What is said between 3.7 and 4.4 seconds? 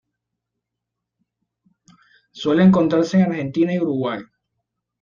y Uruguay.